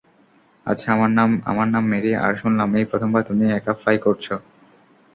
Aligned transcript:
আচ্ছা, 0.65 0.87
আমার 1.47 1.67
নাম 1.69 1.83
মেরি, 1.91 2.11
আর 2.25 2.33
শুনলাম 2.35 2.69
এই 2.75 2.85
প্রথমবার 2.91 3.21
তুমি 3.29 3.45
একা 3.51 3.73
ফ্লাই 3.73 3.97
করছ। 3.97 4.25